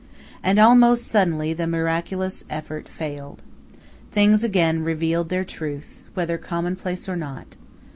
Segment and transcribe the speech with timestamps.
[0.41, 3.43] And almost suddenly the miraculous effort failed.
[4.11, 7.55] Things again revealed their truth, whether commonplace or not.